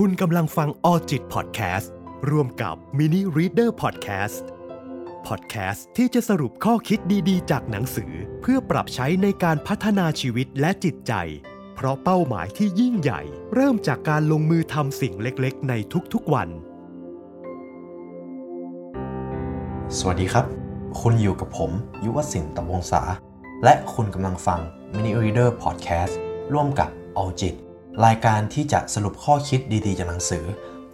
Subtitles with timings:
[0.00, 1.92] คุณกำลังฟังออจิตพอดแคสต์
[2.30, 6.98] ร่วมกับ Mini Reader Podcast พอดแคสต์ที่จะสรุปข้อคิด
[7.28, 11.12] ดีๆ จากหนังสือ เพื่อปรับใช้ในการพัฒนาชีวิตและจิตใจ
[11.74, 13.20] เพราะเป้าหมายที่ยิ่งใหญ่
[13.54, 15.74] เริ่มจากการลงมือทำสิ่งเล็กๆ ใน
[16.12, 16.48] ทุกๆวัน
[19.98, 20.46] สวัสดีครับ
[21.00, 21.70] คุณอยู่กับผม
[22.04, 23.02] ยุวศิลป์ตะวงศา
[23.64, 24.60] และคุณกำลังฟัง
[24.94, 26.14] Mini Reader Podcast
[26.52, 26.90] ร่วมกับ
[27.20, 27.54] All จิต
[28.04, 30.44] รายการที่จะสรุปข้อคิดดีๆจากหนังสือ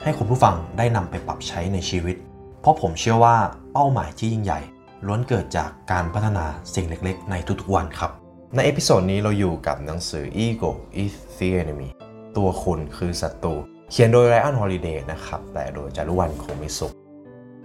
[0.03, 2.17] ให้คุณผู้ฟังได้นำไปปรับใช้ในชีวิต
[2.61, 3.37] เพราะผมเชื่อว่า
[3.73, 4.61] เป้าหมายที่ยิ่งใหญ่
[5.07, 8.11] ล้วนเกิดจากการพัฒนาสิ่งเล็กๆ ในทุกๆวันครับ
[8.55, 10.71] ใน episode นี้เราอยู่กับหนังสือ Ego
[11.03, 11.89] is the enemy
[12.37, 13.55] ตัวคุณคือศัตรู
[13.91, 16.93] เขียนโดยไรอันฮอลิเดย์นะครับแปลโดยจารุวรรณคงมีสุข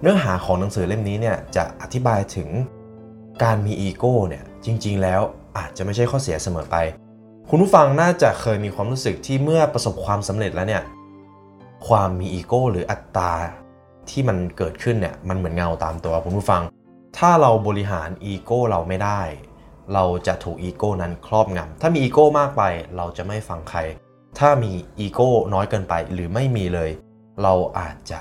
[0.01, 2.49] เนื้อหาของหนังสือเล่มนี้เนี่ยจะอธิบายถึง
[3.43, 5.21] การมีอีโก้เนี่ยจริงๆ แล้ว
[5.57, 6.77] อาจจะไม่ใช่ข้อเสียเสมอไป
[7.51, 10.83] คุณผู้ฟังน่าจะเคยมีความรู้สึกที่เมื่อประสบความสำเร็จแล้วเนี่ย
[11.87, 13.33] ความมีอีโก้หรืออัตตา
[14.09, 16.61] ที่มันเกิดขึ้นเนี่ยมันเหมือนเงาตามตัวคุณผู้ฟัง
[17.17, 19.21] ถ้าเราบริหารอีโก้เราไม่ได้
[19.93, 22.63] เราจะถูกอีโก้นั้นครอบงำถ้ามีอีโก้มากไป
[22.97, 23.79] เราจะไม่ฟังใคร
[24.39, 26.91] ถ้ามีอีโก้น้อยเกินไปหรือไม่มีเลย
[27.43, 28.19] เราอาจจะ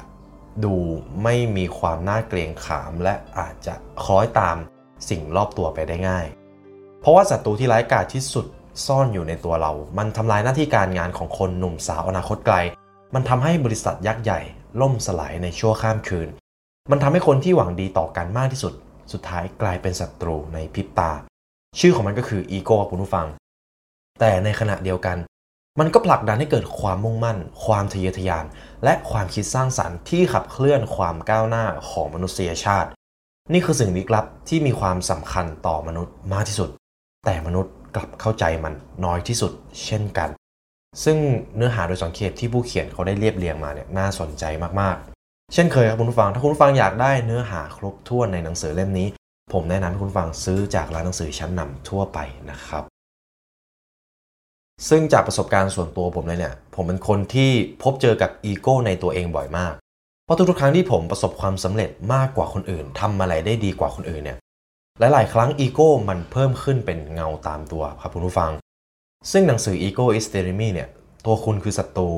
[0.64, 0.76] ดู
[1.22, 3.74] ไม่มีความน่าเกรงขาม และอาจจะ
[4.04, 4.56] คล้อยตาม
[5.08, 6.26] สิ่งรอบตัวไปได้ง่าย
[7.00, 8.46] เพราะว่าศัตรูที่ร้ายกาจที่สุด
[8.86, 12.56] ซ่อนอยู่ในตัวเรา มันทำลายหน้าที่การงานของคนหนุ่มสาวอนาคตไกล
[13.14, 14.40] มันทำให้บริษัทยักษ์ใหญ่
[14.80, 16.28] ล่มสลายในชั่วข้ามคืน
[16.90, 18.72] มันทำให้คนที่หวังดีต่อกันมากที่สุด
[19.12, 21.10] สุดท้ายกลายเป็นศัตรูในพริบตา
[21.78, 23.26] ชื่อของมันก็คืออีโก้คุณผู้ฟัง
[24.20, 25.18] แต่ในขณะเดียวกัน
[25.80, 28.44] มันก็ผลักดันให้เกิดความมุ่งมั่น ความทะเยอทะยาน
[28.84, 32.90] และความคิดสร้างสรรค์ที่ขับเคลื่อนความก้าวหน้าของมนุษยชาติ
[33.52, 36.70] นี่คือสิ่งลึกลับที่มีความสำคัญต่อมนุษย์มากที่สุด
[37.24, 39.52] แต่มนุษย์ กลับเข้าใจมันน้อยที่สุด
[39.84, 40.30] เช่นกัน
[41.04, 41.16] ซึ่ง
[41.56, 44.44] เนื้อหาโดยสังเขปที่ผู้เขียนเขาได้เรียบเรียงมาเนี่ยน่าสนใจ
[44.80, 49.08] มากๆ เช่นเคยครับคุณผู้ฟังถ้าคุณผู้ฟังอยากได้เนื้อหาครบถ้วนในหนังสือเล่มนี้
[49.52, 52.18] ผมแนะนำให้คุณฟังซื้อจากร้านหนังสือชั้นนำทั่วไป
[52.50, 52.84] นะครับ
[54.88, 57.50] ซึ่งจากประสบการณ์ส่วนตัวผมเลยเนี่ยผมเป็นคนที่
[57.82, 59.74] พบเจอกับอีโก้ในตัวเองบ่อยมาก
[60.24, 64.38] เพราะทุกๆครั้งที่ผมประสบความสำเร็จมากกว่าคนอื่นทำอะไรได้ดีกว่าคนอื่นเนี่ย
[64.98, 68.52] หลายๆ ครั้งอีโก้มันเพิ่มขึ้นเป็นเงาตามตัวครับคุณผู้ฟัง
[69.32, 70.88] ซึ่งหนังสือ Ego is the enemy เนี่ย
[71.26, 72.10] ตัวคุณคือศัตรู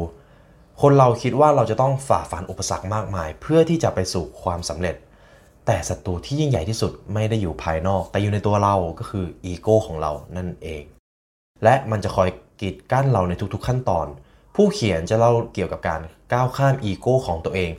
[0.81, 4.97] คนเราคิดว่าเราจะต้องฝ่าฟันอุปสรรคมากมาย เพื่อที่จะไปสู่ความสำเร็จ
[5.67, 10.83] แต่ศัตรูที่ยิ่งใหญ่ที่สุดไม่ได้อยู่ภายนอก แต่อยู่ในตัวเราก็คืออีโก้ของเรานั่นเอง
[11.65, 12.29] และมันจะคอย
[12.61, 14.07] กีดกั้นเราในทุกๆขั้นตอน
[14.55, 16.01] ผู้เขียนจะเล่าเกี่ยวกับการ
[16.33, 17.71] ก้าวข้ามอีโก้ของตัวเอง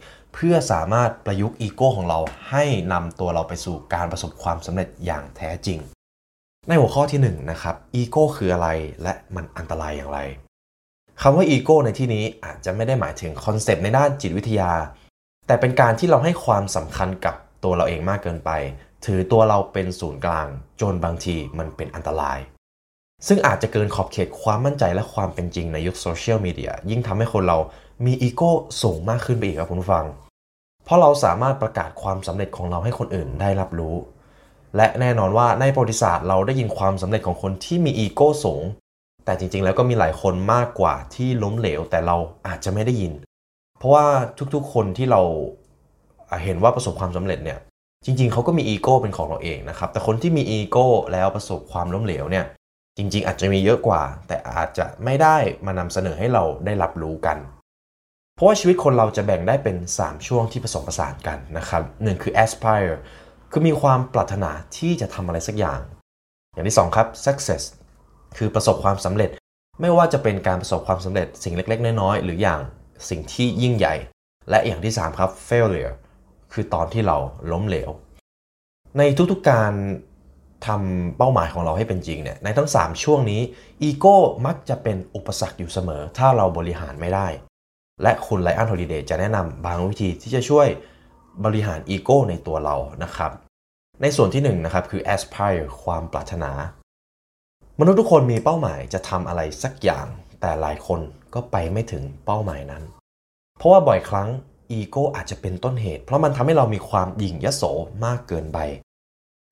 [0.43, 2.19] เพื่อสามารถประยุกต์อีโก้ของเรา
[2.49, 2.63] ให้
[2.93, 5.79] นำตัวเราไปสู่การประสบความสำเร็จอย่างแท้จริง
[6.67, 8.67] ในหัวข้อที่ 1 นะครับอีโก้คืออะไร
[9.03, 10.19] และมันอันตรายอย่างไร
[11.21, 14.71] คำว่าอีโก้ในที่นี้อาจจะไม่ได้หมายถึง concept ในด้านจิตวิทยา
[15.47, 18.51] แต่เป็นการที่เราให้ความสำคัญกับตัวเราเองมากเกินไป
[19.05, 20.47] ถือตัวเราเป็นศูนย์กลาง
[20.81, 22.39] จนบางทีมันเป็นอันตราย
[23.27, 27.57] ซึ่งอาจจะเกินขอบเขตความมั่นใจและความเป็นจริงในยุคโซเชียลมีเดียยิ่งทำให้คนเรา
[28.05, 28.51] มีอีโก้
[28.81, 30.07] สูงมากขึ้นไปอีกครับคุณผู้ฟัง
[30.85, 33.95] เพราะเราสามารถประกาศความสำเร็จของเราให้คนอื่นได้รับรู้
[34.75, 38.63] และแน่นอนว่าในประวัติศาสตร์เราได้ยินความสำเร็จของคนที่มีอีโก้สูง
[39.25, 42.17] แต่จริงๆ แล้วก็มีหลายคนมากกว่าที่ล้มเหลว แต่เรา
[42.47, 43.13] อาจจะไม่ได้ยิน
[43.77, 44.05] เพราะว่า
[44.55, 45.21] ทุกๆ คนที่เรา
[46.43, 47.59] เห็นว่าประสบความสำเร็จเนี่ย
[48.05, 52.45] จริงๆ เขาก็มีอีโก้เป็นของเราเองนะครับ แต่คนที่มีอีโก้แล้วประสบความล้มเหลวเนี่ย
[52.97, 57.37] จริง ๆ อาจจะมีเยอะกว่า แต่อาจจะไม่ได้มานำเสนอให้เราได้รับรู้กัน
[58.39, 62.95] เพราะว่าชีวิตคนเราจะแบ่งได้เป็น 3 ช่วงที่ผสมผสานกันนะครับหนึ่งคือ aspire
[63.51, 65.79] คือมีความปรารถนาที่จะทำอะไรสักอย่าง
[66.53, 67.63] อย่างที่ 2 ครับ success
[68.37, 69.29] คือประสบความสำเร็จ
[69.81, 72.61] ไม่ว่าจะเป็นการประสบความสำเร็จสิ่งเล็ก ๆ น้อยๆหรืออย่าง
[73.09, 73.95] สิ่งที่ยิ่งใหญ่
[74.49, 75.93] และอย่างที่ 3 ครับ failure
[76.53, 77.17] คือตอนที่เรา
[77.51, 77.89] ล้มเหลว
[78.97, 79.01] ใน
[79.31, 79.73] ทุกๆการ
[80.67, 83.41] ทำเป้าหมายของเราให้เป็นจริงเนี่ยในทั้ง 3 ช่วงนี้
[83.83, 87.29] อีโก้มักจะเป็นอุปสรรคอยู่เสมอ ถ้าเราบริหารไม่ได้
[88.03, 90.67] และคุณไรอันฮอลิเดย์จะแนะนำบางวิธีที่จะช่วย
[91.45, 93.31] บริหารอีโก้ในตัวเรานะครับ
[94.01, 96.51] ในส่วนที่1นนะครับคือ aspire ความปรารถนา
[97.79, 100.07] มนุษย์ทุกคนมีเป้าหมายจะทำอะไรสักอย่าง
[100.41, 100.99] แต่หลายคน
[101.33, 102.83] ก็ไปไม่ถึงเป้าหมายนั้น
[103.57, 104.29] เพราะว่าบ่อยครั้ง
[104.71, 107.63] อีโก้อาจจะเป็นต้นเหตุ เพราะมันทำให้เรามีความหยิ่งยโส
[108.05, 108.59] มากเกินไป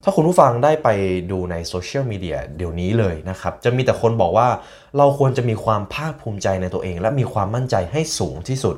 [0.03, 0.89] ถ้าคุณผู้ฟังได้ไป
[1.31, 4.47] ดูในโซเชียลมีเดียเดี๋ยวนี้เลยนะครับ จะมีแต่คนบอกว่า
[4.97, 8.75] เราควรจะมีความภาคภูมิใจในตัวเอง และมีความมั่นใจให้สูงที่สุด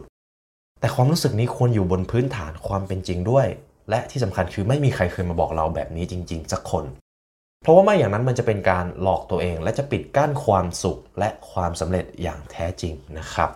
[0.80, 3.48] แต่ความรู้สึกนี้ควรอยู่บนพื้นฐานความเป็นจริงด้วย
[3.90, 6.86] และที่สำคัญคือไม่มีใครเคยมาบอกเราแบบนี้จริง ๆ สักคน
[7.62, 13.50] เพราะว่าไม่อย่างนั้นมันจะเป็นการหลอกตัวเอง และจะปิดกั้นความสุขและความสำเร็จอย่างแท้จริงนะครับ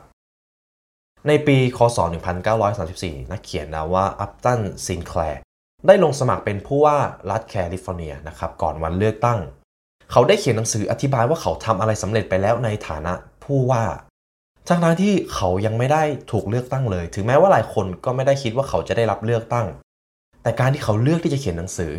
[1.28, 1.98] ในปี คศ
[2.66, 5.43] 1934 นักเขียนนามว่าอัปตันซินแคลร์
[5.88, 6.98] ได้ลงสมัครเป็นผู้ว่า
[7.32, 9.40] รัฐแคลิฟอร์เนียนะครับก่อนวันเลือกตั้ง
[10.12, 13.14] เขาได้เขียนหนังสืออธิบายว่าเขาทำอะไรสำเร็จไปแล้วในฐานะ
[13.44, 13.84] ผู้ว่า
[14.68, 19.68] ทั้งนั้นที่เขายังไม่ได้ถูกเลือกตั้งเลย ถึงแม้ว่าหลายคนก็ไม่ได้คิดว่าเขาจะได้รับเลือกตั้ง
[20.44, 21.92] แต่การที่เขาเลือกที่จะเขียนหนังสือ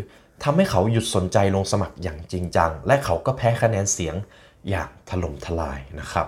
[0.44, 4.14] ทำให้เขาหยุดสนใจลงสมัครอย่างจริงจัง และเขาก็แพ้คะแนนเสียง
[4.68, 6.26] อย่างถล่มทลายนะครับ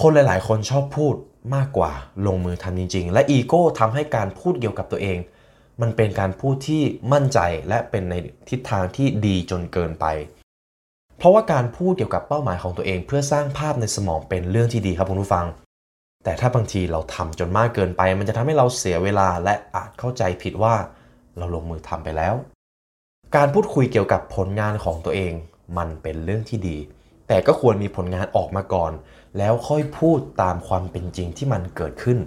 [0.00, 1.14] คนหลาย ๆ คนชอบพูด
[1.54, 1.92] มากกว่า
[2.26, 5.18] ลงมือทำจริง ๆ และอีโก้ทำให้การพูดเกี่ยวกับตัวเอง
[5.80, 6.82] มันเป็นการพูดที่
[7.12, 7.38] มั่นใจ
[7.68, 8.14] และเป็นใน
[8.48, 10.06] ทิศทางที่ดีจนเกินไป
[11.18, 15.46] เพราะว่าการพูดเกี่ยวกับเป้าหมายของตัวเองเพื่อสร้างภาพในสมองเป็นเรื่องที่ดีครับคุณผู้ฟัง
[16.24, 20.74] แต่ถ้าบางทีเราทำจนมากเกินไป มันจะทำให้เราเสียเวลาและอาจเข้าใจผิดว่า
[21.38, 22.34] เราลงมือทำไปแล้ว
[23.36, 25.32] การพูดคุยเกี่ยวกับผลงานของตัวเอง
[25.78, 26.76] มันเป็นเรื่องที่ดี
[27.28, 28.92] แต่ก็ควรมีผลงานออกมาก่อน
[29.38, 32.18] แล้วค่อยพูดตามความเป็นจริงที่มันเกิดขึ้น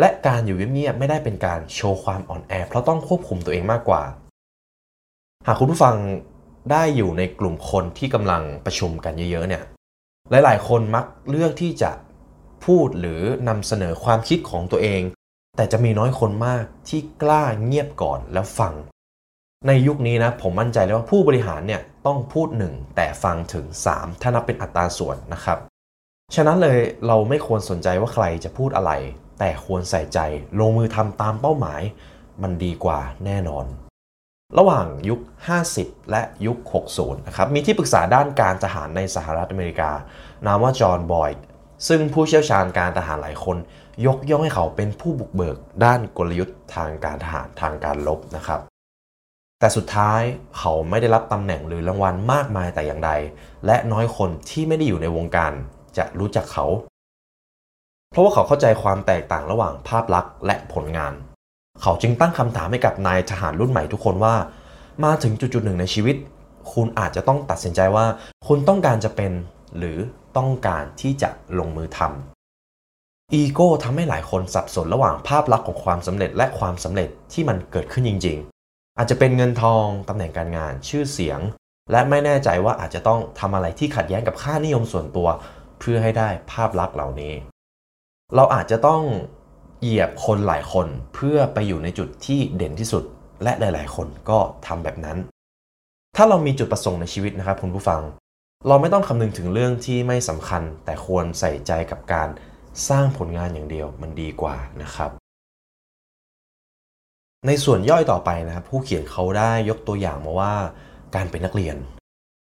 [0.00, 4.02] และการอยู่เงียบๆไม่ได้เป็นการโชว์ความอ่อนแอ เพราะต้องควบคุมตัวเองมากกว่า
[5.46, 5.96] หากคุณผู้ฟัง
[6.70, 9.62] ได้อยู่ในกลุ่มคนที่กำลังประชุมกันเยอะๆเนี่ย
[10.30, 11.90] หลายๆ คนมักเลือกที่จะ
[12.64, 15.02] พูดหรือนำเสนอความคิดของตัวเอง
[15.56, 18.74] แต่จะมีน้อยคนมากที่กล้าเงียบก่อนแล้วฟัง
[19.66, 25.58] ในยุคนี้นะผมมั่นใจเลยว่าผู้บริหารเนี่ยต้องพูด 1 แต่ฟังถึง 3 ถ้านับเป็นอัตราส่วนนะครับ
[26.34, 28.92] ฉะนั้นเลยเราไม่ควรสนใจว่าใครจะพูดอะไร
[29.38, 30.18] แต่ควรใส่ใจ
[30.58, 31.82] ลงมือทำตามเป้าหมาย
[32.42, 33.66] มันดีกว่าแน่นอน
[34.58, 35.20] ระหว่างยุค
[35.64, 36.58] 50 และยุค
[36.92, 39.90] 60 นะครับ มีที่ปรึกษาด้านการทหารในสหรัฐอเมริกา
[40.46, 41.42] นามว่าจอห์นบอยด์
[41.88, 43.56] ซึ่งผู้เชี่ยวชาญการทหารหลายคน
[44.06, 48.60] ยกย่องให้เขาเป็นผู้บุกเบิกด้านกลยุทธ์ทางการทหารทางการลบนะครับ
[49.60, 50.20] แต่สุดท้าย
[50.58, 53.12] เขาไม่ได้รับตำแหน่งหรือรางวัลมากมายแต่อย่างใด
[53.66, 55.52] และน้อยคนที่ไม่ได้อยู่ในวงการ
[55.98, 56.66] จะรู้จักเขา
[58.10, 61.12] เพราะว่าเขาเข้าใจความแตกต่างระหว่างภาพลักษณ์และผลงาน
[61.82, 64.34] เขาจึงตั้งคำถามให้กับนายทหารรุ่นใหม่ทุกคนว่า
[65.04, 66.16] มาถึงจุดๆหนึ่งในชีวิต
[66.72, 68.06] คุณอาจจะต้องตัดสินใจว่า
[68.46, 69.32] คุณต้องการจะเป็น
[69.78, 69.98] หรือ
[70.36, 78.36] ต้องการที่จะลงมือทำอีโก้ทำให้หลายคนสับสนระหว่างภาพลักษณ์ของความสำเร็จและความสำเร็จที่มันเกิดขึ้นจริง
[78.68, 81.40] ๆ อาจจะเป็นเงินทองตำแหน่งการงานชื่อเสียง
[81.90, 85.28] และไม่แน่ใจว่าอาจจะต้องทำอะไรที่ขัดแย้งกับค่านิยมส่วนตัว
[85.80, 87.34] เพื่อให้ได้ภาพลักษณ์เหล่านี้
[88.36, 89.02] เราอาจจะต้อง
[89.80, 93.04] เหยียบคนหลายคนเพื่อไปอยู่ในจุดที่เด่นที่สุด
[93.42, 95.18] และหลาย ๆ คนก็ทำแบบนั้น
[96.16, 98.02] ถ้าเรามีจุดประสงค์ในชีวิตนะครับคุณผู้ฟัง
[98.68, 102.28] เราไม่ต้องคำนึงถึงเรื่องที่ไม่สำคัญ แต่ควรใส่ใจกับการ
[102.88, 105.10] สร้างผลงานอย่างเดียวมันดีกว่านะครับ
[107.46, 110.54] ในส่วนย่อยต่อไปนะครับ ผู้เขียนเขาได้ยกตัวอย่างมาว่า
[111.14, 111.76] การเป็นนักเรียน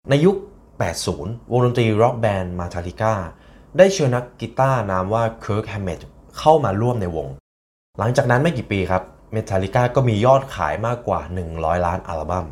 [0.08, 0.36] ในยุค
[0.94, 3.14] 80 วงดนตรี rock band เมทัลิก้า
[3.78, 6.00] ได้เชิญนักกีตาร์นามว่าเคิร์กแฮมเมต
[6.38, 7.28] เข้ามาร่วมในวง
[7.98, 9.02] หลังจากนั้นไม่กี่ปีครับ
[9.32, 11.20] เมทัลิก้าก็มียอดขายมากกว่า
[11.52, 12.46] 100 ล้านอัลบั้ม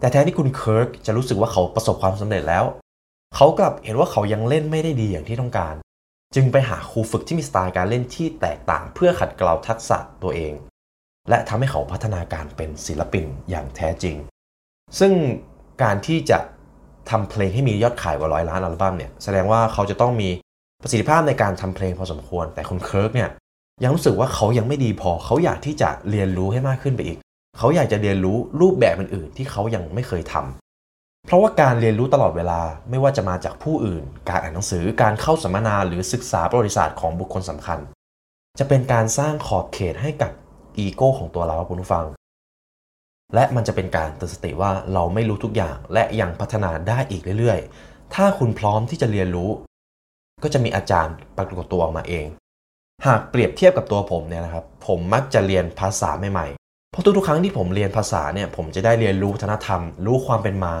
[0.00, 2.64] แต่แทนที่คุณเคิร์กจะรู้สึกว่าเขาประสบความสำเร็จแล้ว
[3.36, 5.74] เขากลับเห็นว่าเขายังเล่นไม่ได้ดีอย่างที่ต้องการ
[6.34, 10.52] จึงไปหาครูฝึกที่มีสไตล์การเล่นที่แตกต่างเพื่อขัดเกลาทักษะตัวเอง
[11.28, 14.16] และทำให้เขาพัฒนาการเป็นศิลปินอย่างแท้จริง
[14.98, 15.12] ซึ่ง
[15.82, 16.38] การที่จะ
[17.10, 20.28] ทำเพลงให้มียอดขายกว่าร้อยล้านอัลบั้มเนี่ยแสดงว่าเขาจะต้องมี
[20.82, 23.30] ประสิทธิภาพในการทำเพลงพอสมควร แต่คุณเคิร์กเนี่ย
[23.82, 27.18] ยังรู้สึกว่าเขายังไม่ดีพอ เขาอยากที่จะเรียนรู้ให้มากขึ้นไปอีก
[27.58, 37.78] เขาอยากจะเรียนรู้รูปแบบอื่นๆที่เขายังไม่เคยทำเพราะว่าการเรียนรู้ตลอดเวลาไม่ว่าจะมาจากผู้อื่น การอ่านหนังสือการเข้าสัมมนาหรือศึกษาประวัติศาสตร์ของบุคคลสำคัญ
[38.58, 40.32] จะเป็นการสร้างขอบเขตให้กับ
[40.78, 42.04] อีโก้ของตัวเราคุณผู้ฟัง
[43.34, 49.50] และมันจะเป็นการเตือนสติว่าเราไม่รู้ทุกอย่าง และยังพัฒนาได้อีกเรื่อยๆ ถ้าคุณพร้อมที่จะเรียนรู้
[50.42, 52.26] ก็จะมีอาจารย์ปรากฏตัวออกมาเอง
[53.06, 60.74] หากเปรียบเทียบกับตัวผมเนี่ยนะครับ ผมมักจะเรียนภาษาใหม่ๆ เพราะทุกๆครั้งที่ผมเรียนภาษาเนี่ย ผมจะได้เรียนรู้วัฒนธรรม รู้ความเป็นมา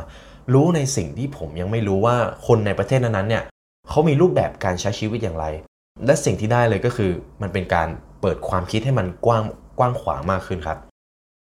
[0.54, 3.44] รู้ในสิ่งที่ผมยังไม่รู้ว่าคนในประเทศนั้นๆเนี่ย
[3.88, 5.46] เขามีรูปแบบการใช้ชีวิตอย่างไร
[6.06, 7.12] และสิ่งที่ได้เลยก็คือ
[7.42, 7.88] มันเป็นการ
[8.20, 9.44] เปิดความคิดให้มันกว้าง
[9.78, 10.78] กว้างขวางมากขึ้นครับ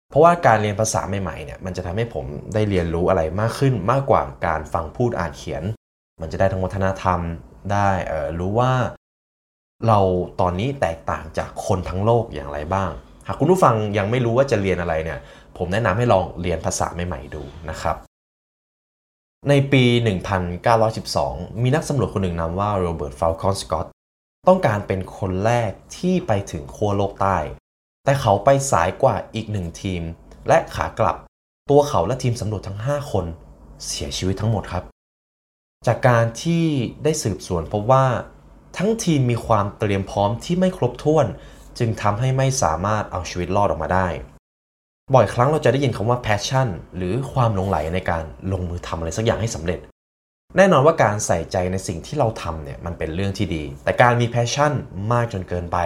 [0.09, 5.63] เพราะว่าการเรียนภาษาใหม่ๆเนี่ย มันจะทำให้ผมได้เรียนรู้อะไรมากขึ้นมากกว่าการฟังพูดอ่านเขียน
[6.21, 7.19] มันจะได้ทั้งวัฒนธรรม
[7.73, 7.89] ได้
[8.39, 8.73] รู้ว่า
[9.87, 9.99] เรา
[10.41, 12.91] ตอนนี้แตกต่างจากคนทั้งโลกอย่างไรบ้าง
[13.27, 15.19] หากคุณผู้ฟังยังไม่รู้ว่าจะเรียนอะไรเนี่ย
[15.57, 17.95] ผมแนะนำให้ลองเรียนภาษาใหม่ๆดูนะครับ
[19.49, 19.83] ในปี
[20.73, 23.87] 1912 มีนักสำรวจคนหนึ่งนามว่าโรเบิร์ตฟาลคอนสกอต
[24.47, 27.37] ต้องการเป็นคนแรกที่ไปถึงขั้วโลกใต้
[28.03, 30.01] แต่เขาไปสายกว่าอีกหนึ่งทีม
[30.47, 31.17] และขากลับ
[31.69, 33.25] ตัวเขาและทีมสำรวจทั้ง 5 คน
[33.85, 34.83] เสียชีวิตทั้งหมดครับ
[35.87, 36.65] จากการที่
[37.03, 38.05] ได้สืบสวนพบว่า
[38.77, 41.25] ทั้งทีมมีความเตรียมพร้อมที่ไม่ครบถ้วน
[41.79, 44.07] จึงทำให้ไม่สามารถเอาชีวิตรอดออกมาได้
[45.13, 46.67] บ่อยครั้งเราจะได้ยินคำว่า passion
[46.97, 49.79] หรือความหลงไหลในการลงมือทำอะไรสักอย่างให้สำเร็จ
[50.57, 54.71] แน่นอนว่าการใส่ใจในสิ่งที่เราทำเนี่ยมันเป็นเรื่องที่ดี แต่การมี passion
[55.11, 55.77] มากจนเกินไป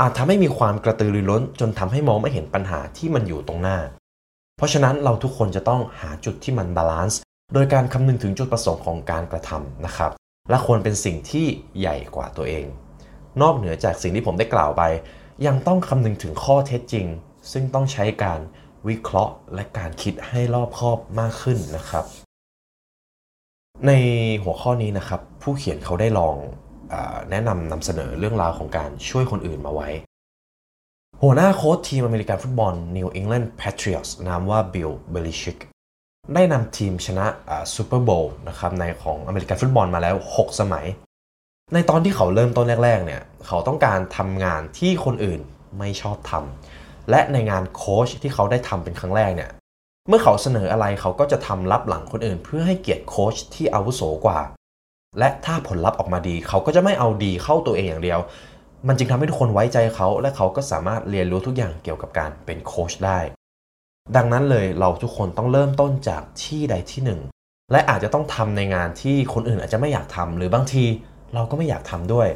[0.00, 3.78] อาจทำให้มีความกระตือรือร้น จนทำให้มองไม่เห็นปัญหาที่มันอยู่ตรงหน้า
[4.56, 7.20] เพราะฉะนั้นเราทุกคนจะต้องหาจุดที่มันบาลานซ์
[7.56, 10.10] โดยการคำนึงถึงจุดประสงค์ของการกระทำนะครับ
[10.50, 11.46] และควรเป็นสิ่งที่
[11.78, 12.64] ใหญ่กว่าตัวเอง
[13.42, 14.82] นอกเหนือจากสิ่งที่ผมได้กล่าวไป
[15.46, 17.06] ยังต้องคำนึงถึงข้อเท็จจริง
[17.52, 18.40] ซึ่งต้องใช้การ
[18.88, 22.04] วิเคราะห์และการคิดให้รอบคอบมากขึ้นนะครับ
[23.86, 23.92] ใน
[24.42, 26.94] หัวข้อนี้นะครับ ผู้เขียนเขาได้ลอง
[27.30, 29.88] แนะนำนำเสนอเรื่องราวของการช่วยคนอื่นมาไว้
[31.22, 35.58] หัวหน้าโค้ชทีมอเมริกันฟุตบอล New England Patriots นามว่าบิลเบลิชิก
[36.32, 37.26] ได้นำทีมชนะ
[37.74, 40.86] Super Bowl นะครับในของอเมริกันฟุตบอลมาแล้ว 6 สมัย
[41.74, 45.40] ในตอนที่เขาเริ่มต้นแรกๆเนี่ยเขาต้องการทำงานที่คนอื่น
[45.78, 49.50] ไม่ชอบทำและในงานโค้ชที่เขาได้ทำเป็นครั้งแรกเนี่ย
[50.08, 54.40] เมื่อเขาเสนออะไรเขาก็จะทำรับหลังคนอื่น เพื่อให้เกียรติโค้ชที่อาวุโสกว่า
[55.18, 58.20] และถ้าผลลัพธ์ออกมาดี เขาก็จะไม่เอาดีเข้าตัวเองอย่างเดียว
[58.88, 63.18] มันจึงทำให้ทุกคนไว้ใจเขา และเขาก็สามารถเรียนรู้ทุกอย่างเกี่ยวกับการเป็นโค้ชได้
[64.16, 67.20] ดังนั้นเลยเราทุกคนต้องเริ่มต้นจากที่ใดที่หนึ่ง
[67.72, 70.84] และอาจจะต้องทำในงานที่คนอื่นอาจจะไม่อยากทำหรือบางที
[71.34, 72.28] เราก็ไม่อยากทำด้วย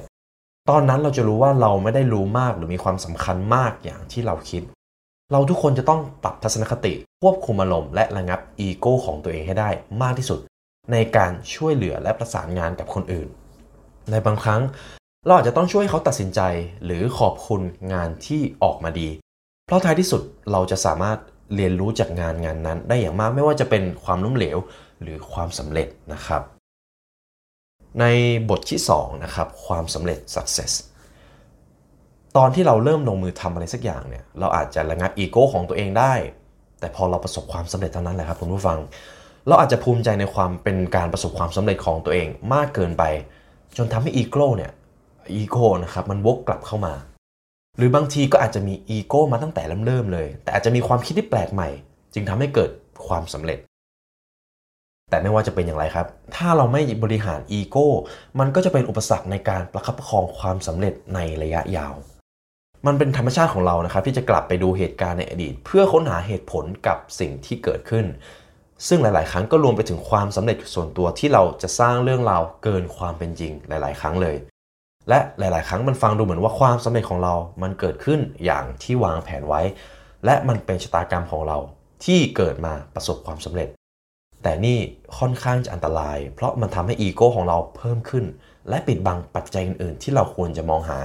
[0.70, 4.62] ตอนนั้นเราจะรู้ว่าเราไม่ได้รู้มากหรือมีความสำคัญมากอย่างที่เราคิด
[5.32, 9.70] เราทุกคนจะต้องปรับทัศนคติควบคุมอารมณ์และระงับอีโก้ของตัวเองให้ได้
[10.02, 10.40] มากที่สุด
[10.92, 13.28] ในการช่วยเหลือและประสานงานกับคนอื่น
[14.10, 14.62] ในบางครั้ง
[15.26, 16.40] เราอาจจะต้องช่วยเขาตัดสินใจ
[16.84, 17.60] หรือขอบคุณ
[17.92, 19.08] งานที่ออกมาดี
[19.66, 20.22] เพราะท้ายที่สุด
[20.52, 21.18] เราจะสามารถ
[21.54, 24.58] เรียนรู้จากงานงานนั้น ได้อย่างมากไม่ว่าจะเป็นความล้มเหลว
[25.02, 26.42] หรือความสำเร็จนะครับ
[28.00, 28.04] ใน
[28.50, 30.72] บทที่2นะครับความสำเร็จ success
[32.36, 36.14] ตอนที่เราเริ่มลงมือทำอะไรสักอย่างเนี่ยเราอาจจะระงับอีโก้ของตัวเองได้
[36.80, 38.78] แต่พอเราประสบความสำเร็จเท่านั้นแหละครับคุณผู้ฟัง
[39.46, 43.04] เราอาจจะภูมิใจในความเป็นการประสบความสำเร็จของตัวเองมากเกินไป
[43.76, 44.72] จนทำให้อีโก้เนี่ย
[45.34, 46.94] อีโก้นะครับมันวกกลับเข้ามา
[47.78, 51.68] หรือบางทีก็อาจจะมีอีโก้มาตั้งแต่เริ่มเลย แต่อาจจะมีความคิดที่แปลกใหม่
[52.14, 52.70] จึงทำให้เกิด
[53.06, 53.58] ความสำเร็จ
[55.10, 56.06] แต่ไม่ว่าจะเป็นอย่างไรครับ
[56.36, 57.88] ถ้าเราไม่บริหารอีโก้
[58.38, 61.94] มันก็จะเป็นอุปสรรคในการประคับประคองความสำเร็จในระยะยาว
[62.86, 68.06] มันเป็นธรรมชาติของเรานะครับ ที่จะกลับไปดูเหตุการณ์ในอดีต เพื่อค้นหาเหตุผลกับสิ่งที่เกิดขึ้น
[68.88, 74.36] ซึ่งหลาย ๆ ครั้งก็รวมไปถึงความสำเร็จส่วนตัวที่เราจะสร้างเรื่องราวเกินความเป็นจริงหลาย ๆ ครั้งเลย
[75.08, 79.62] และหลาย ๆ ครั้งมันฟังดูเหมือนว่าความสำเร็จของเรา มันเกิดขึ้นอย่างที่วางแผนไว้
[80.24, 81.58] และมันเป็นชะตากรรมของเรา
[82.04, 83.68] ที่เกิดมาประสบความสำเร็จ
[84.42, 84.78] แต่นี่
[85.18, 88.24] ค่อนข้างจะอันตราย เพราะมันทำให้อีโก้ของเราเพิ่มขึ้น
[88.68, 90.98] และปิดบังปัจจัยอื่น ๆ ที่เราควรจะมองหา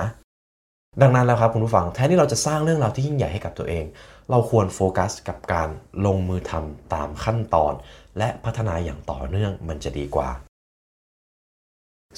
[1.02, 3.86] ดังนั้นแล้วครับคุณผู้ฟังแทนที่เราจะสร้างเรื่องราวที่ยิ่งใหญ่ให้กับตัวเอง
[4.30, 5.70] เราควรโฟกัสกับการ
[6.06, 7.74] ลงมือทำตามขั้นตอน
[8.18, 10.30] และพัฒนาอย่างต่อเนื่องมันจะดีกว่า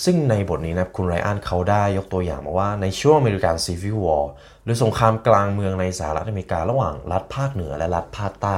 [0.03, 4.31] ซึ่งในบทนี้นะคุณไรอันเขาได้ยกตัวอย่างมาว่าในช่วง American Civil War
[4.63, 8.57] หรือสงครามกลางเมืองในสหรัฐอเมริการะหว่างรัฐภาคเหนือและรัฐภาคใต้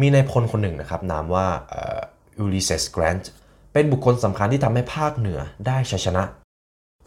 [0.00, 1.46] มีนายพลคนหนึ่งนะครับนามว่า
[2.38, 3.30] อูลิเซสแกรนต์
[3.72, 6.22] เป็นบุคคลสำคัญที่ทำให้ภาคเหนือได้ชัยชนะ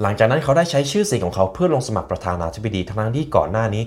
[0.01, 3.83] หลังจากนั้นเขาได้ใช้ชื่อเสียงของเขาเพื่อลงสมัครประธานาธิบดีทั้งที่ก่อนหน้านี้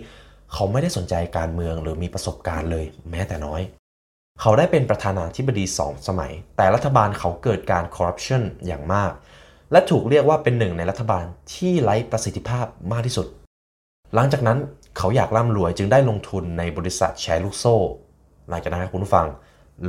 [0.53, 3.61] เขาไม่ได้สนใจการเมืองหรือมีประสบการณ์เลย แม้แต่น้อย
[4.41, 9.13] เขาได้เป็นประธานาธิบดีสองสมัย แต่รัฐบาลเขาเกิดการคอร์รัปชันอย่างมาก
[9.73, 13.27] และถูกเรียกว่าเป็นหนึ่งในรัฐบาลที่ไร้ประสิทธิภาพมากที่สุด
[14.15, 14.59] หลังจากนั้น
[14.97, 17.77] เขาอยากร่ำรวยจึงได้ลงทุนในบริษัทแชร์ลูกโซ่
[18.49, 19.27] หลังจากนั้นคุณผู้ฟัง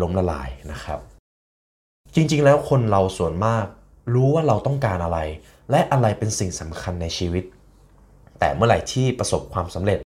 [0.01, 0.99] ล้มละลายนะครับ
[2.15, 3.65] จริงๆแล้วคนเราส่วนมาก
[4.13, 5.19] รู้ว่าเราต้องการอะไร
[5.71, 7.43] และอะไรเป็นสิ่งสำคัญในชีวิต
[8.39, 9.99] แต่เมื่อไหร่ที่ประสบความสำเร็จ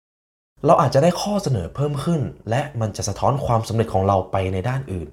[0.67, 5.09] เราอาจจะได้ข้อเสนอเพิ่มขึ้น และมันจะสะท้อนความสำเร็จของเราไปในด้านอื่น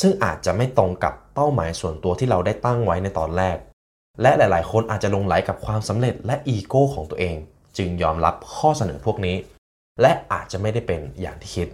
[0.00, 3.56] ซึ่งอาจจะไม่ตรงกับเป้าหมายส่วนตัวที่เราได้ตั้งไว้ในตอนแรก
[4.22, 7.36] และหลาย ๆ คนอาจจะลงไหลกับความสำเร็จและอีโก้ของตัวเอง
[7.76, 9.36] จึงยอมรับข้อเสนอพวกนี้
[10.00, 11.68] และอาจจะไม่ได้เป็นอย่างที่คิด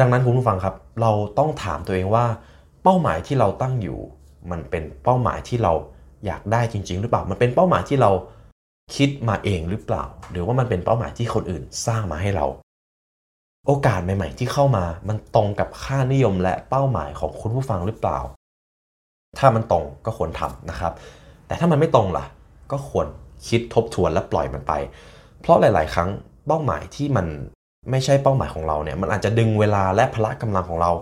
[0.00, 2.26] ดังนั้นคุณผู้ฟังครับ เราต้องถามตัวเองว่า
[2.82, 3.98] เป้าหมายที่เราตั้งอยู่
[4.50, 5.72] มันเป็นเป้าหมายที่เรา
[6.26, 8.10] อยากได้จริง ๆ หรือเปล่ามันเป็นเป้าหมายที่เรา
[8.94, 12.46] คิดมาเองหรือเปล่า หรือว่ามันเป็นเป้าหมายที่คนอื่นสร้างมาให้เรา
[13.66, 18.18] โอกาสใหม่ ๆ ที่เข้ามามันตรงกับค่านิยมและเป้าหมายของคุณผู้ฟังหรือเปล่า
[19.38, 20.92] ถ้ามันตรงก็ควรทำนะครับ
[21.46, 22.24] แต่ถ้ามันไม่ตรงล่ะ
[22.72, 23.06] ก็ควร
[23.48, 24.72] คิดทบทวนและปล่อยมันไป
[25.40, 26.08] เพราะหลาย ๆ ครั้ง
[26.46, 27.26] เป้าหมายที่มัน
[27.90, 30.92] ไม่ใช่เป้าหมายของเราเนี่ยมันอาจจะดึงเวลาและพละกำลังของเรา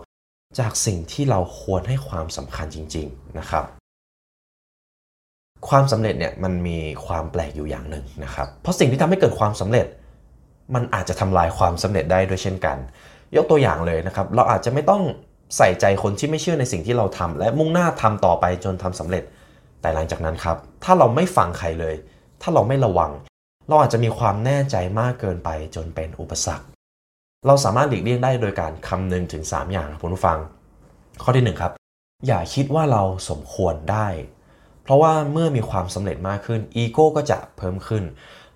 [0.59, 3.65] จากสิ่งที่เราควรให้ความสำคัญจริง ๆ นะครับ
[5.69, 9.87] ความสำเร็จเนี่ยมันมีความแปลกอยู่อย่างหนึ่งนะครับ เพราะสิ่งที่ทำให้เกิดความสำเร็จ
[10.75, 12.77] มันอาจจะทำลายความสำเร็จได้ด้วยเช่นกัน
[13.37, 15.03] ยกตัวอย่างเลยนะครับ เราอาจจะไม่ต้อง
[15.57, 19.25] ใส่ใจคนที่ไม่เชื่อในสิ่งที่เราทำและมุ่งหน้าทำต่อไปจนทำสำเร็จ
[19.81, 21.95] แต่หลังจากนั้นครับ ถ้าเราไม่ฟังใครเลย
[22.43, 23.13] ถ้าเราไม่ระวัง
[23.69, 26.67] เราอาจจะมีความแน่ใจมากเกินไปจนเป็นอุปสรรค
[27.47, 30.39] เราสามารถหลีกเลี่ยงได้โดยการคำนึงถึง 3 อย่างครับคุณผู้ฟัง
[31.23, 31.73] ข้อที่1ครับ
[32.27, 34.07] อย่าคิดว่าเราสมควรได้
[34.87, 38.05] เพราะว่าเมื่อมีความสำเร็จมากขึ้นอีโก้ก็จะเพิ่มขึ้น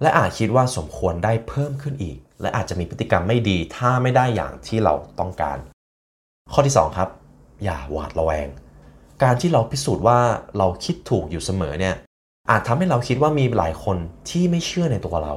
[0.03, 5.59] และอาจคิดว่าสมควรได้เพิ่มขึ้นอีก และอาจจะมีพฤติกรรมไม่ดีถ้าไม่ได้อย่างที่เราต้องการ
[6.53, 7.09] ข้อที่ 2 ครับ
[7.65, 8.49] อย่าหวาดระแวง
[9.23, 10.19] การที่เราพิสูจน์ว่า
[10.59, 11.95] เราคิดถูกอยู่เสมอเนี่ย
[12.51, 13.97] อาจทำให้เราคิดว่ามีหลายคน
[14.31, 15.35] ที่ไม่เชื่อในตัวเรา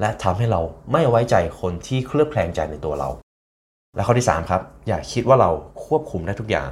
[0.00, 0.60] และทำให้เรา
[0.92, 3.08] ไม่ไว้ใจคนที่เคลือบแคลงใจในตัวเรา
[3.96, 5.50] และข้อที่ 3 ครับ อย่าคิดว่าเรา
[5.84, 6.70] ควบคุมได้ทุกอย่าง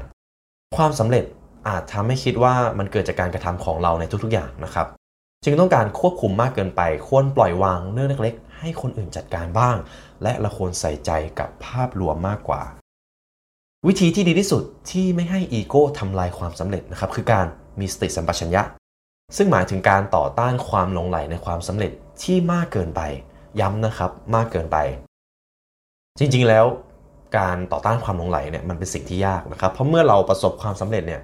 [0.77, 1.25] ความสำเร็จ
[1.69, 4.87] อาจทำให้คิดว่ามันเกิดจากการกระทำของเราในทุกๆอย่างนะครับ
[5.45, 9.77] จึงต้องการควบคุมมากเกินไป ควรปล่อยวางเรื่องเล็กๆ ให้คนอื่นจัดการบ้าง
[10.23, 12.63] และเราควรใส่ใจกับภาพรวมมากกว่า
[13.87, 17.47] วิธีที่ดีที่สุดที่ไม่ให้อีโก้ทำลายความสำเร็จนะครับคือการ
[17.81, 18.63] มีสติสัมปชัญญะ
[19.37, 21.93] ซึ่งหมายถึงการต่อต้านความหลงไหลในความสำเร็จ
[22.23, 23.01] ที่มากเกินไป
[23.61, 24.77] ย้ำนะครับมากเกินไป
[26.19, 26.67] จริงๆแล้ว
[27.39, 31.21] การต่อต้านความหลงไหลเนี่ยมันเป็นสิ่งที่ยากนะครับ เพราะเมื่อเราประสบความสำเร็จเนี่ย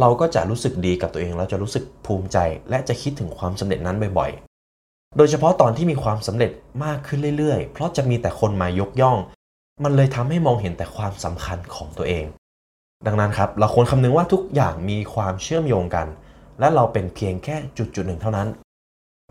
[0.00, 2.38] เราก็จะรู้สึกดีกับตัวเองแล้วจะรู้สึกภูมิใจ
[2.70, 6.50] และจะคิดถึงความสำเร็จนั้นบ่อยๆ โดยเฉพาะตอนที่มีความสำเร็จ
[6.84, 9.18] มากขึ้นเรื่อยๆ เพราะจะมีแต่คนมายกย่อง
[9.84, 12.24] มันเลยทำให้มองเห็นแต่ความสำคัญของตัวเอง
[13.06, 16.06] ดังนั้นครับเราควรคำนึงว่าทุกอย่างมีความเชื่อมโยงกัน
[16.60, 18.48] และเราเป็นเพียงแค่จุดจุดหนึ่งเท่านั้น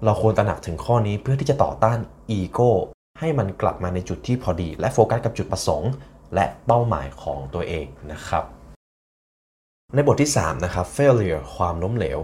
[0.03, 1.99] เราควรตระหนักถึงข้อนี้เพื่อที่จะต่อต้าน
[2.31, 2.71] อีโก้
[3.19, 5.91] ให้มันกลับมาในจุดที่พอดี และโฟกัสกับจุดประสงค์
[6.35, 8.43] และเป้าหมายของตัวเองนะครับ
[9.95, 12.19] ในบทที่ 3 นะครับ failure ความล้มเหลว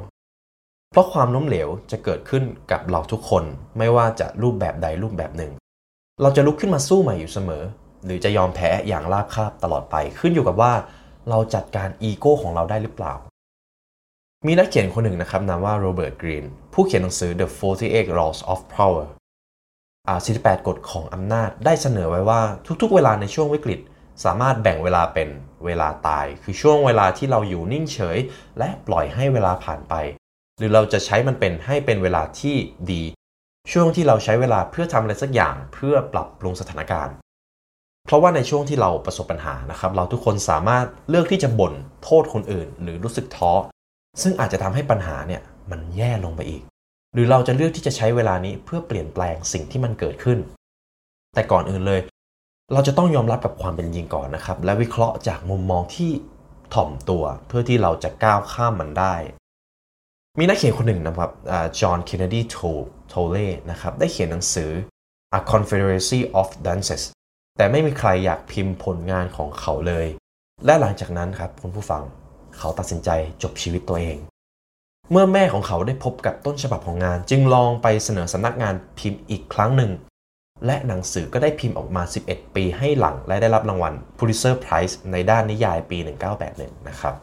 [0.91, 3.43] เพราะความล้มเหลวจะเกิดขึ้นกับเราทุกคน
[3.77, 5.51] ไม่ว่าจะรูปแบบใดรูปแบบหนึ่ง
[6.21, 7.63] เราจะลุกขึ้นมาสู้ใหม่อยู่เสมอ
[8.05, 10.73] หรือจะยอมแพ้อย่างราบคาบตลอดไป ขึ้นอยู่กับว่า
[11.29, 13.13] เราจัดการอีโก้ของเราได้หรือเปล่า
[14.47, 17.47] มีนักเขียนคนหนึ่งนะครับนามว่าโรเบิร์ตกรีนผู้เขียนหนังสือ The
[17.81, 19.05] 48 Laws of Power
[20.07, 22.41] อ่า48 กฎของอำนาจได้เสนอไว้ว่า
[22.81, 23.79] ทุกๆ เวลาในช่วงวิกฤต
[24.23, 25.29] สามารถแบ่งเวลาเป็น
[25.65, 28.17] เวลาตาย คือช่วงเวลาที่เราอยู่นิ่งเฉย
[28.59, 29.93] และปล่อยให้เวลาผ่านไป
[30.57, 32.55] หรือเราจะใช้มันเป็นให้เป็นเวลาที่
[32.91, 33.03] ดี
[33.71, 37.15] ช่วงที่เราใช้เวลาเพื่อทำอะไรสักอย่างเพื่อปรับปรุงสถานการณ์
[38.05, 43.51] เพราะว่าในช่วงที่เราประสบปัญหานะครับ เราทุกคนสามารถเลือกที่จะบ่นโทษคนอื่น หรือรู้สึกท้อ
[44.21, 46.63] ซึ่งอาจจะทำให้ปัญหาเนี่ยมันแย่ลงไปอีก
[47.13, 50.39] หรือเราจะเลือกที่จะใช้เวลานี้เพื่อเปลี่ยนแปลงสิ่งที่มันเกิดขึ้น
[51.33, 52.01] แต่ก่อนอื่นเลย
[52.73, 56.11] เราจะต้องยอมรับกับความเป็นจริงก่อนนะครับ และวิเคราะห์จากมุมมองที่
[56.73, 59.15] ถ่อมตัวเพื่อที่เราจะก้าวข้ามมันได้
[60.39, 61.31] มีนักเขียนคนหนึ่งนะครับ
[61.79, 64.71] จอห์นเคนเนดีโทเล่นะครับได้เขียนหนังสือ
[65.37, 67.03] A Confederacy of Dances
[67.57, 70.07] แต่ไม่มีใครอยากพิมพ์ผลงานของเขาเลย
[70.65, 72.03] และหลังจากนั้นครับคุณผู้ฟัง
[72.57, 73.09] เขาตัดสินใจ
[73.43, 74.17] จบชีวิตตัวเอง
[75.11, 79.91] เมื่อแม่ของเขาได้พบกับต้นฉบับของงาน จึงลองไปเสนอสำนักงานพิมพ์อีกครั้งหนึ่ง
[80.65, 85.97] และหนังสือก็ได้พิมพ์ออกมา 11 ปีให้หลัง และได้รับรางวัล Pulitzer Prize ในด้านนิยายปี
[86.43, 87.13] 1981 นะครับ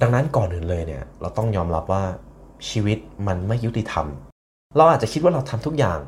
[0.00, 2.04] ดังนั้นก่อนอื่นเลยเนี่ย เราต้องยอมรับว่า
[2.68, 4.06] ชีวิตมันไม่ยุติธรรม
[4.76, 5.98] เราอาจจะคิดว่าเราทำทุกอย่าง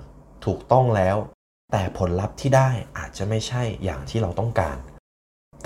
[0.46, 1.16] ถูกต้องแล้ว
[1.72, 4.76] แต่ผลลัพธ์ที่ได้อาจจะไม่ใช่อย่างที่เราต้องการ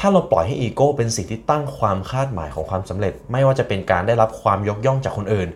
[0.01, 5.49] ถ้าเราปล่อยให้อีโก้เป็นสิ่งที่ตั้งความคาดหมายของความสำเร็จ ไม่ว่าจะเป็นการได้รับความยกย่องจากคนอื่น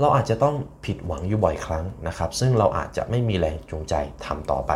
[0.00, 3.94] เราอาจจะต้องผิดหวังอยู่บ่อยครั้งนะครับ ซึ่งเราอาจจะไม่มีแรงจูงใจ
[4.26, 4.72] ทำต่อไป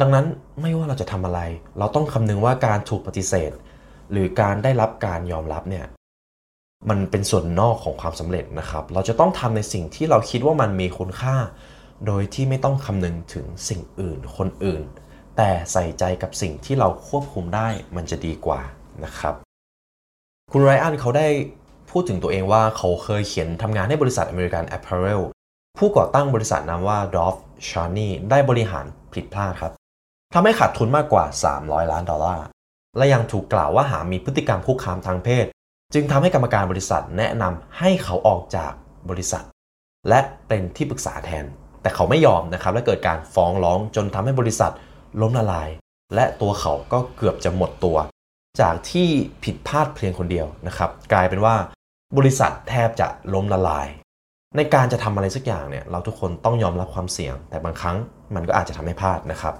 [0.00, 0.26] ดังนั้น
[0.60, 1.40] ไม่ว่าเราจะทำอะไร
[1.78, 3.50] เราต้องคำนึงว่าการถูกปฏิเสธ
[4.12, 5.86] หรือการได้รับการยอมรับเนี่ย
[6.88, 11.36] มันเป็นส่วนนอกของความสำเร็จนะครับ เราจะต้องทำในสิ่งที่เราคิดว่ามันมีคุณค่า
[12.06, 14.82] โดยที่ไม่ต้องคำนึงถึงสิ่งอื่น คนอื่น
[15.36, 18.60] แต่ใส่ใจกับสิ่งที่เราควบคุมได้มันจะดีกว่า
[19.04, 19.34] นะครับ
[20.52, 21.28] คุณไรอันเขาได้
[21.90, 25.22] พูดถึงตัวเองว่าเขาเคยเขียนทำงานให้บริษัทอเมริกัน Apparel
[25.78, 29.72] ผู้ก่อตั้งบริษัทนามว่า Dolph c h a n e y ได้บริหารผิดพลาดครับ
[30.34, 31.24] ทำให้ขาดทุนมากกว่า
[31.56, 32.46] 300 ล้านดอลลาร์
[32.96, 35.46] และยังถูกกล่าวว่าหามีพฤติกรรมคุกคามทางเพศ
[35.94, 38.72] จึงทำให้กรรมการบริษัทแนะนำให้เขาออกจาก
[39.10, 39.44] บริษัท
[40.08, 41.44] และเป็นที่ปรึกษาแทน
[41.82, 44.72] แต่เขาไม่ยอมนะครับ และเกิดการฟ้องร้องจนทำให้บริษัท
[45.20, 45.68] ล้มละลาย
[46.14, 47.96] และตัวเขาก็เกือบจะหมดตัว
[48.60, 49.08] จากที่
[49.44, 51.54] ผิดพลาดเพียงคนเดียวนะครับ กลายเป็นว่า
[52.18, 53.88] บริษัทแทบจะล้มละลาย
[54.56, 57.96] ในการจะทำอะไรสักอย่างเนี่ยเราทุกคนต้องยอมรับความเสี่ยง แต่บางครั้ง
[58.34, 59.54] มันก็อาจจะทำให้พลาดนะครับ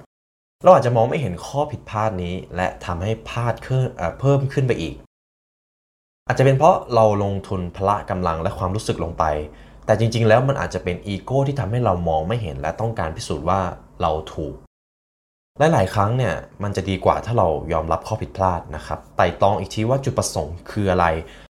[0.63, 3.55] เราอาจจะมองไม่เห็นข้อผิดพลาดนี้ และทำให้พลาด
[4.21, 4.95] เพิ่มขึ้นไปอีก
[6.27, 9.25] อาจจะเป็นเพราะเราลงทุนพละกำลังและความรู้สึกลงไป
[9.87, 13.61] แต่จริง ๆ แล้วมันอาจจะเป็นอีโก้ที่ทำให้เรามองไม่เห็นและต้องการพิสูจน์ว่า
[14.03, 14.55] เราถูก
[15.59, 21.07] และหลายครั้งเนี่ยมันจะดีกว่าถ้าเรายอมรับข้อผิดพลาดนะครับไต่ตองอีกทีว่าจุดประสงค์คืออะไร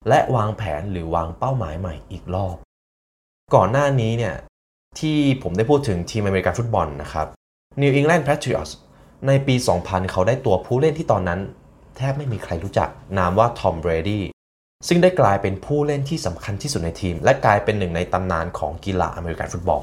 [0.10, 2.56] และวางแผนหรือวางเป้าหมายใหม่อีกรอบ
[3.56, 4.36] ก่อนหน้านี้เนี่ย
[5.00, 7.28] ที่ผมได้พูดถึงทีมอเมริกันฟุตบอลนะครับ
[7.82, 8.72] New England Patriots
[9.28, 11.40] ในปี 2000 เขาได้ตัวผู้เล่นที่ตอนนั้น
[11.98, 14.24] แทบไม่มีใครรู้จัก นามว่าทอมเบรดี้
[14.88, 19.82] ซึ่งได้กลายเป็นผู้เล่นที่สำคัญที่สุดในทีม และกลายเป็นหนึ่งในตำนานของกีฬาอเมริกันฟุตบอล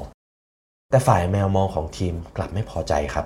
[0.89, 3.25] แต่ฝ่ายแมวมองของทีมกลับไม่พอใจครับ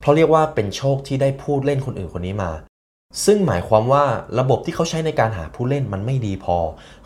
[0.00, 2.50] เพราะเรียกว่าเป็นโชคที่ได้ผู้เล่นคนอื่นคนนี้มา
[3.24, 4.04] ซึ่งหมายความว่า
[4.38, 6.56] ระบบที่เขาใช้ในการหาผู้เล่นมันไม่ดีพอ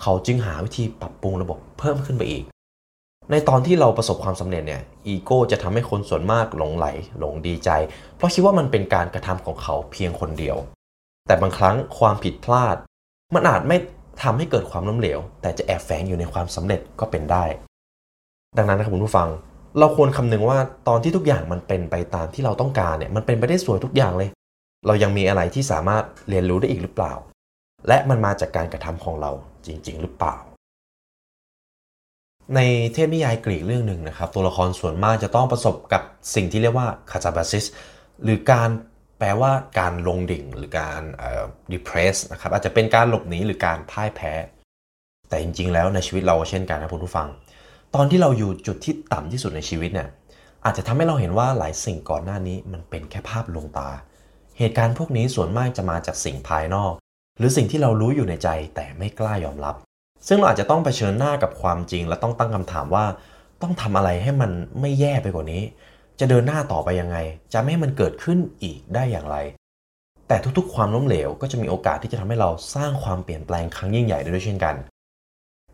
[0.02, 2.44] เขาจึงหาวิธีปรับปรุงระบบเพิ่มขึ้นไปอีก
[3.30, 6.86] ในตอนที่เราประสบความสำเร็จเนี่ยอีโก้จะทำให้คนส่วนมากหลงใหล
[7.18, 7.70] หลงดีใจ
[8.16, 10.56] เพราะคิดว่ามันเป็นการกระทำของเขาเพียงคนเดียว
[11.26, 12.76] แต่บางครั้งความผิดพลาด
[13.34, 13.76] มันอาจไม่
[14.22, 17.44] ทำให้เกิดความล้มเหลว แต่จะแอบแฝงอยู่ในความสำเร็จก็เป็นได้
[18.56, 19.28] ดังนั้นนะครับคุณผู้ฟัง
[19.78, 24.30] เราควรคำนึงว่าตอนที่ทุกอย่างมันเป็นไปตามที่เราต้องการเนี่ยมันเป็นไปได้สวยทุกอย่างเลย
[24.86, 27.14] เรายังมีอะไรที่สามารถเรียนรู้ได้อีกหรือเปล่า
[27.88, 29.30] และมันมาจากการกระทำของเรา
[29.66, 30.36] จริง ๆ หรือเปล่า
[32.54, 32.60] ใน
[32.92, 36.02] เทพนิยายกรีกเรื่องหนึ่งนะครับ ตัวละครส่วนมากจะต้องประสบกับ
[36.34, 37.64] สิ่งที่เรียกว่าคาซาบาซิส
[38.22, 38.70] หรือการ
[39.18, 44.32] แปลว่าการลงดิ่งหรือการเอ่อ depress นะครับอาจจะเป็นการหลบหนีหรือการพ่ายแพ้
[45.28, 47.28] แต่จริง ๆ แล้วในชีวิตเราเช่นกันนะคุณผู้ฟัง
[47.94, 50.08] ตอนที่เราอยู่จุดที่ต่ำที่สุดในชีวิตเนี่ย
[50.64, 53.88] อาจจะทำให้เราเห็นว่าหลายสิ่งก่อนหน้านี้มันเป็นแค่ภาพลวงตา
[54.58, 56.92] เหตุการณ์พวกนี้ส่วนมากจะมาจากสิ่งภายนอก
[57.38, 59.74] หรือสิ่งที่เรารู้อยู่ในใจแต่ไม่กล้ายอมรับ
[60.28, 63.06] ซึ่งเราอาจจะต้องเผชิญหน้ากับความจริง และต้องตั้งคำถามว่า
[63.62, 65.62] ต้องทำอะไรให้มันไม่แย่ไปกว่านี้
[66.20, 67.16] จะเดินหน้าต่อไปยังไง
[67.52, 69.36] จะไม่ให้มันเกิดขึ้นอีกได้อย่างไร
[70.28, 74.74] แต่ทุกๆ ความล้มเหลวก็จะมีโอกาสที่จะทำให้เราสร้างความเปลี่ยนแปลงครั้งยิ่งใหญ่ได้ด้วยเช่นกัน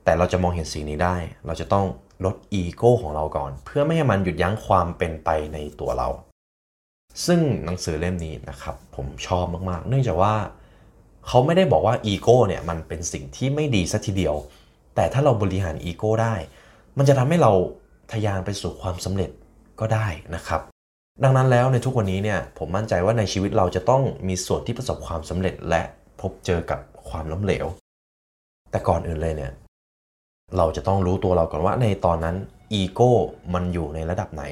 [0.05, 1.17] แต่เราจะมองเห็นสิ่งนี้ได้
[1.47, 1.87] เราจะต้อง
[2.25, 6.09] ลดอีโก้ของเราก่อน เพื่อไม่ให้มันหยุดยั้งความเป็นไปในตัวเรา
[7.27, 10.35] ซึ่งหนังสือเล่มนี้นะครับผมชอบมากๆ เนื่องจากว่า
[11.27, 14.35] เขาไม่ได้บอกว่าอีโก้เนี่ยมันเป็นสิ่งที่ไม่ดีสัทีเดียว
[14.95, 16.35] แต่ถ้าเราบริหารอีโก้ได้
[16.99, 17.53] มันจะทำให้เรา
[18.13, 19.31] ทะยานไปสู่ความสำเร็จ
[19.81, 20.61] ก็ได้นะครับ
[21.25, 25.83] ดังนั้นแล้วในทุกวันนี้เนี่ยผมมั่นใจว่าในชีวิตเราจะต้องมีส่วนที่ประสบความสำเร็จและ
[26.21, 27.67] พบเจอกับความล้มเหลว
[28.71, 29.53] แต่ก่อนอื่นเลยเนี่ย
[30.57, 32.37] เราจะต้องรู้ตัวเราก่อนว่าในตอนนั้น
[32.73, 33.13] อีโก้
[33.55, 34.43] มันอยู่ในระดับไหน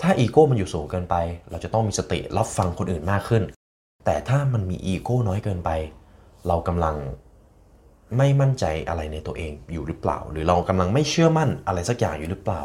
[0.00, 1.16] ถ้าอีโก้มันอยู่สูงเกินไป
[1.50, 3.42] เราจะต้องมีสติรับฟังคนอื่นมากขึ้น
[4.04, 5.70] แต่ถ้ามันมีอีโก้น้อยเกินไป
[6.48, 6.96] เรากำลัง
[8.16, 12.60] ไม่มั่นใจอะไรในตัวเองอยู่หรือเปล่า หรือเรากำลังไม่เชื่อมั่นอะไรสักอย่างอยู่หรือเปล่า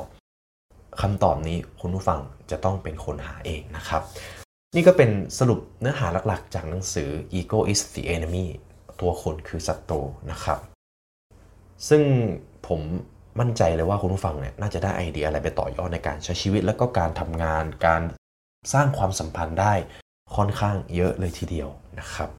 [1.02, 2.20] คำตอบนี้คุณผู้ฟัง
[2.52, 4.02] จะต้องเป็นคนหาเองนะครับ
[4.76, 8.46] นี่ก็เป็นสรุปเนื้อหาหลักๆ จากหนังสือ Ego is the enemy
[9.00, 10.60] ตัวคนคือศัตรูนะครับ
[11.90, 12.04] ซึ่ง
[12.68, 12.82] ผม
[13.40, 18.02] มั่นใจเลยว่าคุณผู้ฟังเนี่ยน่าจะได้ไอเดียอะไรไปต่อยอดในการใช้ชีวิต แล้วก็การทำงานการ
[18.74, 19.74] สร้างความสัมพันธ์ได้
[20.36, 21.70] ค่อนข้างเยอะเลยทีเดียว
[22.00, 22.30] นะครับ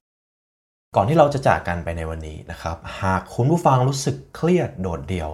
[0.95, 5.29] ก่อนที่เราจะจากกันไปในวันนี้นะครับ หากคุณผู้ฟังรู้สึกเครียดโดดเดี่ยว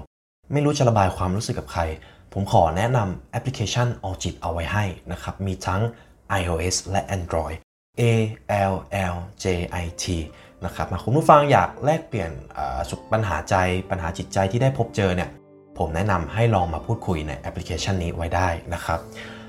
[0.54, 1.82] ไม่รู้จะระบายความรู้สึกกับใคร
[2.34, 5.82] ผมขอแนะนำแอปพลิเคชัน All จิตเอาไว้ให้นะครับ มีทั้ง
[6.39, 7.58] iOS และ Android
[8.02, 8.04] A
[8.71, 8.76] L
[9.13, 9.45] L J
[9.84, 10.06] I T
[10.65, 12.32] นะครับหากคุณผู้ฟังอยากแลกเปลี่ยน
[13.12, 13.56] ปัญหาใจ
[13.89, 15.30] ปัญหาจิตใจที่ได้พบเจอเนี่ย
[15.82, 19.00] ผมแนะนำให้ลองมาพูดคุยในแอปพลิเคชันนี้ไว้ได้นะครับ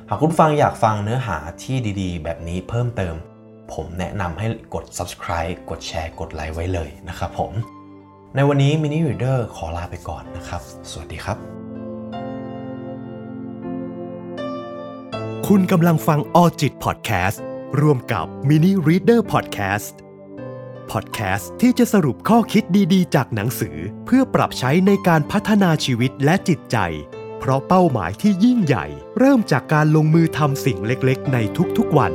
[0.09, 3.15] หากคุณฟังอยากฟังเนื้อหาที่ดีๆ แบบนี้เพิ่มเติม
[3.73, 7.53] ผมแนะนำให้กด subscribe กดแชร์ กดไลค์ไว้เลยนะครับผม
[8.35, 11.37] ในวันนี้ Mini Reader ขอลาไปก่อนนะครับ สวัสดีครับ
[15.49, 17.43] คุณกำลังฟังออจิตพอดแคสต์
[17.81, 19.95] ร่วมกับ Mini Reader Podcast
[20.93, 23.77] พอดแคสต์ที่จะสรุปข้อคิดดีๆ จากหนังสือ
[24.07, 26.77] เพื่อปรับใช้ในการพัฒนาชีวิตและจิตใจ
[27.41, 28.87] เพราะเป้าหมายที่ยิ่งใหญ่
[29.19, 31.39] เริ่มจากการลงมือทำสิ่งเล็กๆ ใน
[31.79, 32.13] ทุกๆวัน